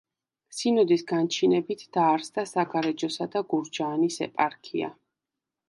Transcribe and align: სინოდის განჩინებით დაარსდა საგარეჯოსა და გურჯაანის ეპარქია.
სინოდის 0.59 1.03
განჩინებით 1.11 1.83
დაარსდა 1.97 2.47
საგარეჯოსა 2.53 3.29
და 3.37 3.45
გურჯაანის 3.55 4.19
ეპარქია. 4.31 4.93